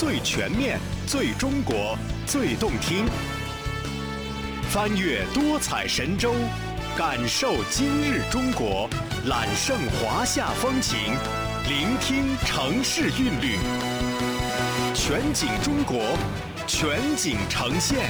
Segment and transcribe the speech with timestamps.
[0.00, 1.94] 最全面、最中国、
[2.26, 3.04] 最动听。
[4.70, 6.34] 翻越多彩神州，
[6.96, 8.88] 感受今日中国，
[9.26, 10.96] 揽胜华夏风情，
[11.68, 13.58] 聆听城市韵律。
[14.94, 16.16] 全景中国，
[16.66, 18.08] 全景呈现。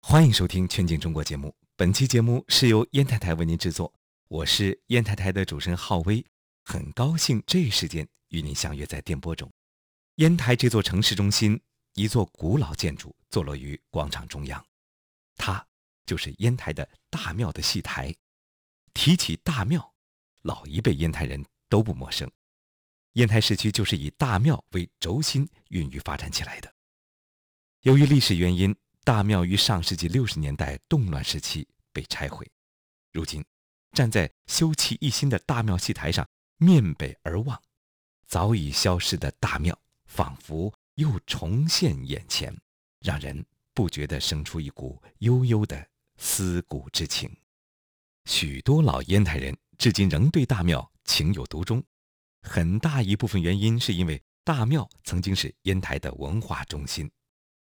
[0.00, 1.54] 欢迎收听《全景中国》节目。
[1.76, 3.92] 本期节目是由烟台台为您制作，
[4.26, 6.26] 我是烟台台的主持人浩威，
[6.64, 9.48] 很高兴这一时间与您相约在电波中。
[10.16, 11.58] 烟台这座城市中心，
[11.94, 14.62] 一座古老建筑坐落于广场中央，
[15.36, 15.66] 它
[16.04, 18.14] 就是烟台的大庙的戏台。
[18.92, 19.94] 提起大庙，
[20.42, 22.30] 老一辈烟台人都不陌生。
[23.14, 26.70] 烟台市区就是以大庙为轴心孕育发展起来的。
[27.80, 32.46] 由于历史原因，大庙于上世纪六十年代动乱时期被拆毁。
[33.12, 33.42] 如今，
[33.92, 37.60] 站在修葺一新的大庙戏台上，面北而望，
[38.26, 39.81] 早已消失的大庙。
[40.12, 42.54] 仿佛又重现眼前，
[43.00, 45.88] 让人不觉地生出一股悠悠的
[46.18, 47.34] 思古之情。
[48.26, 51.82] 许多老烟台人至今仍对大庙情有独钟，
[52.42, 57.10] 很大一部分原因是因为大庙曾经是烟台的文化中心。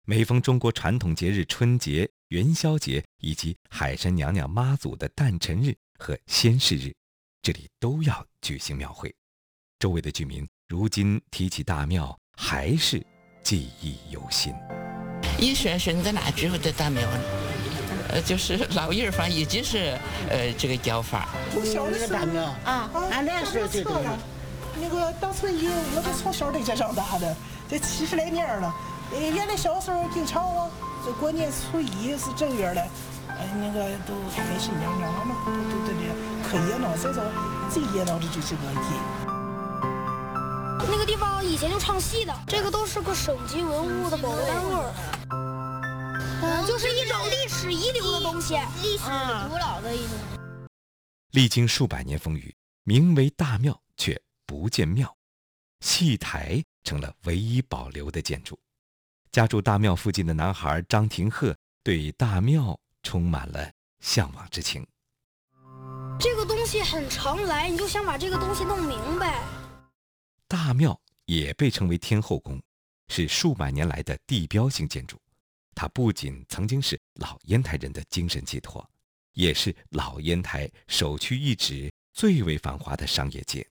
[0.05, 6.93] 每逢中国传统节日春节、元宵节以及海神娘娘妈祖的诞辰日和仙逝日，
[7.41, 9.15] 这里都要举行庙会。
[9.79, 12.19] 周围的居民如今提起大庙。
[12.35, 13.03] 还是
[13.43, 14.53] 记忆犹新。
[15.39, 17.01] 以前是在那之后的大庙，
[18.09, 19.97] 呃，就是老一儿反一直是
[20.29, 21.27] 呃这个叫法。
[21.63, 24.01] 小的大庙啊，俺那时候就多。
[24.81, 27.35] 那个当初有，我都从小在家长大的，
[27.69, 28.73] 这七十来年了。
[29.11, 30.69] 原来小时候经常啊，
[31.05, 32.81] 这过年初一是正月的，
[33.29, 36.01] 哎，那个都开心娘娘，我们都都都的
[36.43, 36.95] 可热闹。
[36.97, 37.23] 所以说
[37.69, 38.89] 最热闹的就是过节。
[39.17, 39.32] 那个
[41.53, 44.75] 以前就唱戏的，这个都是个省级文物的保护单位
[46.41, 49.03] 嗯，就是一种历史遗留的东西，历史
[49.47, 50.17] 古老的一种。
[51.29, 52.55] 历经数百年风雨，
[52.85, 55.15] 名为大庙却不见庙，
[55.81, 58.57] 戏台成了唯一保留的建筑。
[59.31, 64.83] 家住大庙附近的男孩张廷鹤对大庙充满了向往之情。
[66.19, 69.43] 这个东西很常来，你就想把这个东西弄明白。
[70.47, 72.61] 大庙也被称为天后宫，
[73.07, 75.19] 是数百年来的地标性建筑。
[75.75, 78.87] 它不仅曾经是老烟台人的精神寄托，
[79.33, 83.67] 也是老烟台首屈一指、最为繁华的商业街。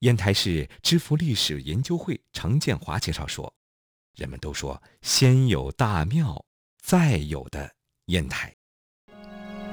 [0.00, 3.52] 烟台市知府历史研究会程建华介绍说
[4.14, 6.44] ：“人们都说先有大庙，
[6.82, 7.74] 再有的
[8.06, 8.54] 烟台。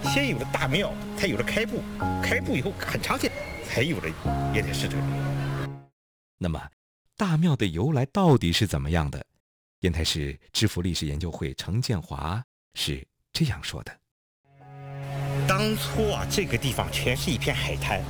[0.02, 1.84] 先有了大庙，才有了开埠，
[2.24, 3.32] 开埠以后很长时间，
[3.66, 4.08] 才有了
[4.56, 5.04] 烟台市这个。”
[6.38, 6.60] 那么，
[7.18, 9.26] 大庙的由来到底是怎么样的？
[9.82, 12.44] 烟台市知府历史研究会程建华
[12.74, 13.98] 是这样说的：
[15.48, 18.04] 当初啊，这个地方全是一片海滩。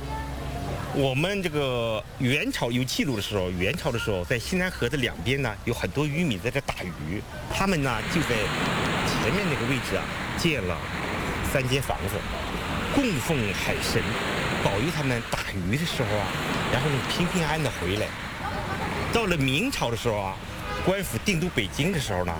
[0.92, 7.22] 我们这个元朝有记录的时候，元朝的时候，在西南河的两边呢，有很多渔民在这打鱼。
[7.54, 8.30] 他们呢，就在
[9.06, 10.02] 前面那个位置啊，
[10.36, 10.76] 建了
[11.52, 12.16] 三间房子，
[12.92, 14.02] 供奉海神，
[14.64, 16.26] 保佑他们打鱼的时候啊。
[16.72, 18.08] 然后平平安安的回来。
[19.16, 20.36] 到了明朝的时候啊，
[20.84, 22.38] 官府定都北京的时候呢，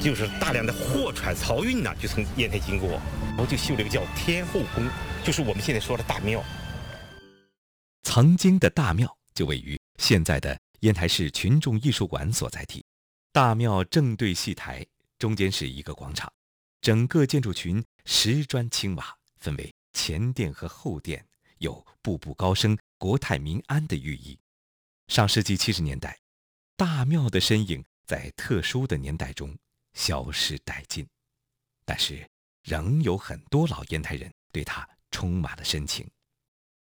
[0.00, 2.90] 就是大量的货船漕运呢，就从烟台经过，
[3.30, 4.88] 然后就修了一个叫天后宫，
[5.24, 6.40] 就是我们现在说的大庙。
[8.04, 12.84] 曾经的大庙就位于现在的烟台市群众艺术馆所在地，
[13.32, 14.86] 大庙正对戏台，
[15.18, 16.32] 中间是一个广场，
[16.80, 19.04] 整个建筑群石砖青瓦，
[19.40, 21.26] 分为前殿和后殿，
[21.58, 22.78] 有步步高升。
[22.98, 24.38] 国泰民安的寓意。
[25.08, 26.20] 上世纪七十年代，
[26.76, 29.56] 大庙的身影在特殊的年代中
[29.94, 31.08] 消失殆尽，
[31.86, 32.28] 但是
[32.62, 36.06] 仍有很多老烟台人对它充满了深情。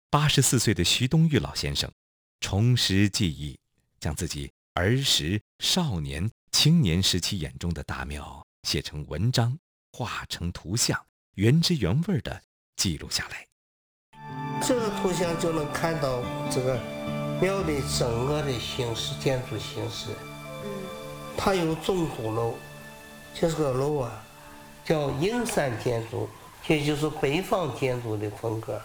[0.09, 1.89] 八十四岁的徐东玉老先生，
[2.39, 3.59] 重拾记忆，
[3.99, 9.55] 将自己儿时、少年、青年时期眼中的大庙写成文章，
[9.91, 12.41] 画成图像，原汁原味的
[12.75, 13.47] 记录下来。
[14.67, 16.75] 这个图像就能看到这个
[17.41, 20.11] 庙的整个的形式，建筑形式。
[20.63, 20.69] 嗯，
[21.37, 22.55] 它有钟鼓楼，
[23.33, 24.23] 就是个楼啊，
[24.83, 26.27] 叫营山建筑，
[26.67, 28.81] 也就是北方建筑的风格。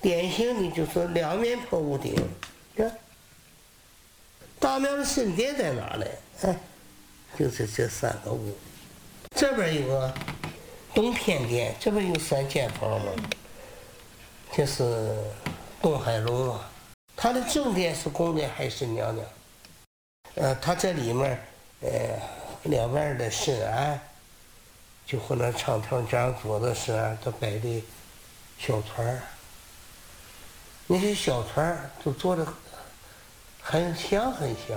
[0.00, 2.14] 典型的就是两面坡屋顶。
[2.76, 2.98] 看，
[4.58, 6.06] 大庙的神殿在哪呢？
[6.42, 6.58] 哎，
[7.38, 8.56] 就是这三个屋。
[9.36, 10.14] 这边有个
[10.94, 13.12] 东天殿，这边有三间房嘛。
[14.54, 15.16] 这是
[15.80, 16.70] 东海龙啊，
[17.22, 19.24] 他的正殿是供的还是娘娘。
[20.34, 21.40] 呃，他在里面，
[21.80, 21.88] 呃，
[22.64, 24.00] 两边的神案，
[25.06, 27.84] 就和那长条这样做的神案都摆的
[28.58, 29.22] 小船儿，
[30.88, 32.44] 那些小船儿都做的
[33.62, 34.76] 很香很香，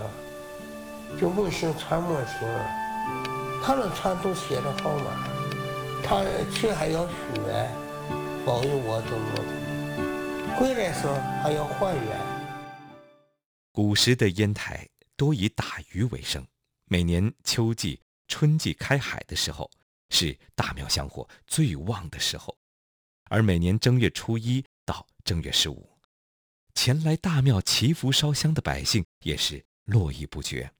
[1.20, 2.48] 就梦醒船木型，
[3.66, 5.28] 他那船都写着号码，
[6.04, 7.14] 他去还要许
[7.48, 7.72] 愿，
[8.46, 12.35] 保佑我怎么怎么，回来时候还要还愿。
[13.76, 14.88] 古时的烟台
[15.18, 16.48] 多以打鱼为生，
[16.86, 19.70] 每年秋季、春季开海的时候，
[20.12, 22.58] 是大庙香火最旺的时候，
[23.26, 26.00] 而每年正月初一到正月十五，
[26.74, 30.72] 前来大庙祈福烧香的百姓也是络绎不绝。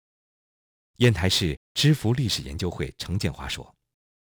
[1.00, 3.76] 烟台市知福历史研究会程建华说：“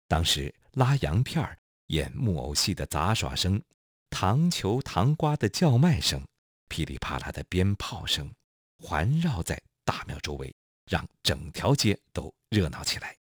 [0.06, 3.62] 当时拉洋片儿、演木偶戏的杂耍声、
[4.10, 6.22] 糖球、糖瓜的叫卖声、
[6.68, 8.30] 噼里啪啦的鞭炮声。”
[8.82, 10.52] 环绕在大庙周围，
[10.88, 13.14] 让整条街都热闹起来。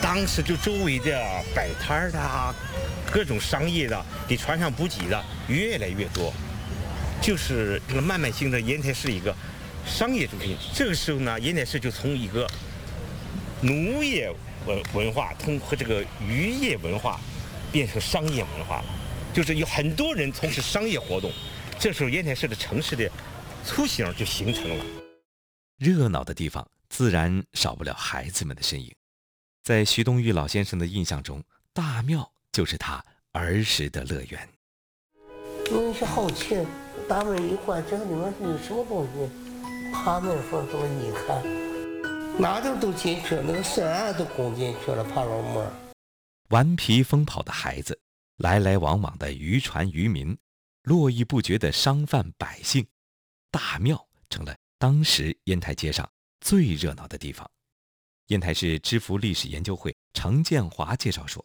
[0.00, 2.54] 当时就周围的摆摊的、
[3.10, 6.32] 各种商业的、给船上补给的越来越多，
[7.20, 9.34] 就是这个慢慢性的烟台市一个
[9.84, 10.56] 商业中心。
[10.72, 12.48] 这个时候呢，烟台市就从一个
[13.60, 14.32] 农业
[14.64, 17.20] 文文化通和这个渔业文化
[17.72, 18.84] 变成商业文化了，
[19.34, 21.32] 就是有很多人从事商业活动。
[21.78, 23.10] 这时候烟台市的城市的。
[23.64, 24.84] 雏形就形成了。
[25.78, 28.94] 热闹的地方自然少不了孩子们的身影。
[29.62, 31.42] 在徐东玉老先生的印象中，
[31.72, 34.48] 大庙就是他儿时的乐园。
[35.70, 36.66] 因为是好奇，
[37.08, 39.30] 大门一关，这个里面是有什么东西？
[39.92, 45.70] 爬门缝都一看，哪点都进去，那个绳啊都拱进去了，爬老门。
[46.48, 48.00] 顽皮疯跑的孩子，
[48.38, 50.36] 来来往往的渔船渔民，
[50.82, 52.86] 络绎不绝的商贩百姓。
[53.52, 56.10] 大庙成了当时烟台街上
[56.40, 57.48] 最热闹的地方。
[58.28, 61.44] 烟台市知福历史研究会程建华介绍说，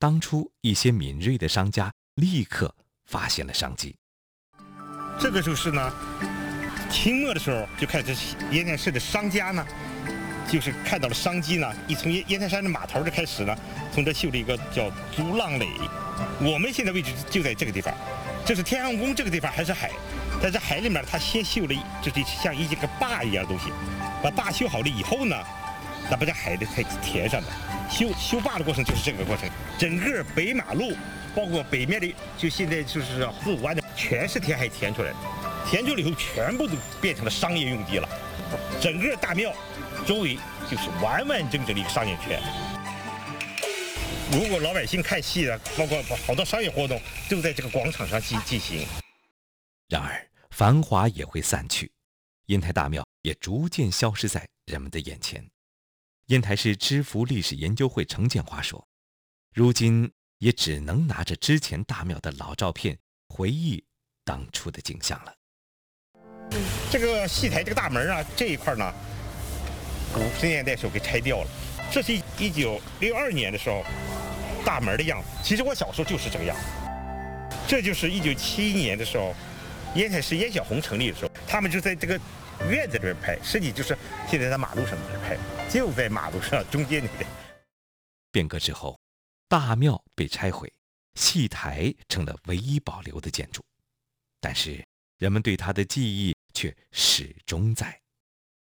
[0.00, 2.74] 当初一些敏锐的商家立刻
[3.06, 3.96] 发现了商机。
[5.20, 5.92] 这个就是呢，
[6.90, 9.64] 清末的时候就开始，烟台市的商家呢，
[10.50, 13.56] 就是看到了商机呢，一从烟烟台山的码头就开始呢，
[13.92, 15.68] 从这修了一个叫竹浪垒。
[16.40, 17.94] 我们现在位置就在这个地方，
[18.48, 19.90] 这是天安宫这个地方还是海？
[20.42, 23.70] 在这海里面，他先修了，就是像一个坝一样的东西，
[24.22, 25.36] 把坝修好了以后呢，
[26.10, 27.48] 那把这海的才填上的。
[27.90, 29.46] 修修坝的过程就是这个过程。
[29.78, 30.94] 整个北马路，
[31.36, 35.16] 包括北面的，就现在就是四五湾的，全是填海填出来的。
[35.68, 36.72] 填出来以后，全部都
[37.02, 38.08] 变成了商业用地了。
[38.80, 39.52] 整个大庙
[40.06, 40.38] 周围
[40.70, 42.40] 就是完完整整的一个商业圈。
[44.32, 48.86] 如果老百姓看戏啊，包括好多商业活动，都在这个广场上进进行。
[49.88, 50.24] 然而。
[50.50, 51.88] 繁华也会散去，
[52.46, 55.48] 烟台大庙也逐渐消失在人们的眼前。
[56.28, 58.84] 烟台市知府历史研究会程建华说
[59.54, 62.98] ：“如今也只能拿着之前大庙的老照片
[63.28, 63.84] 回忆
[64.24, 65.32] 当初的景象了。”
[66.90, 68.92] 这个戏台这个大门啊，这一块呢，
[70.16, 71.50] 五十年代时候给拆掉了。
[71.92, 73.84] 这是一九六二年的时候
[74.68, 75.28] 大门的样子。
[75.42, 76.62] 其实我小时候就是这个样子。
[77.66, 79.34] 这就是一九七一年的时候。
[79.94, 82.20] 烟台市烟小红成立的时候，他们就在这个
[82.68, 83.96] 院子里面拍，实际就是
[84.28, 87.28] 现在在马路上面拍，就在马路上中间那边。
[88.30, 89.00] 变革之后，
[89.48, 90.70] 大庙被拆毁，
[91.14, 93.64] 戏台成了唯一保留的建筑，
[94.42, 97.98] 但是人们对它的记忆却始终在。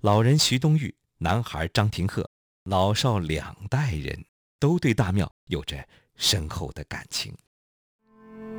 [0.03, 2.31] 老人徐东玉、男孩张廷鹤，
[2.65, 4.27] 老少两代人
[4.59, 5.77] 都对大庙有着
[6.17, 7.35] 深厚的感情。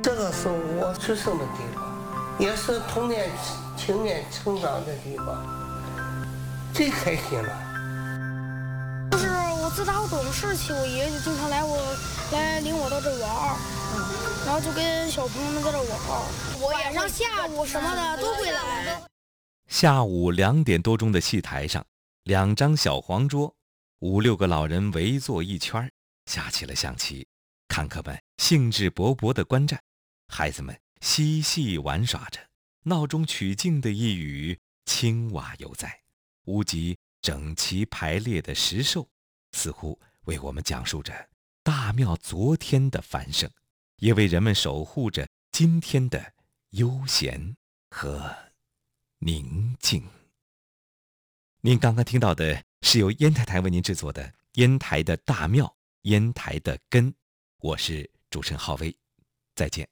[0.02, 1.90] 这个是我出生的地方。
[2.38, 3.30] 也是童年
[3.76, 5.44] 青年成长的地方，
[6.72, 9.10] 最开心了。
[9.10, 9.26] 就是
[9.62, 11.76] 我自打我懂事起，我爷爷就经常来我
[12.32, 13.58] 来领我到这玩儿，
[14.46, 16.62] 然后就跟小朋友们在这玩儿。
[16.62, 19.02] 晚上、下午什么的都会来。
[19.68, 21.84] 下午两点多钟的戏台上，
[22.24, 23.54] 两张小黄桌，
[24.00, 25.90] 五六个老人围坐一圈
[26.26, 27.26] 下起了象棋。
[27.68, 29.82] 看客们兴致勃勃地观战，
[30.28, 30.78] 孩子们。
[31.00, 32.38] 嬉戏玩耍着，
[32.82, 36.02] 闹中取静的一隅，青蛙犹在。
[36.44, 39.08] 屋脊整齐排列的石兽，
[39.52, 41.30] 似乎为我们讲述着
[41.62, 43.50] 大庙昨天的繁盛，
[43.96, 46.34] 也为人们守护着今天的
[46.72, 47.56] 悠闲
[47.88, 48.36] 和
[49.20, 50.06] 宁静。
[51.62, 55.66] 您刚刚听到的是由烟台台为您制作的《烟台的大庙》，
[56.02, 57.14] 烟台的根。
[57.58, 58.96] 我是主持人浩威，
[59.54, 59.88] 再见。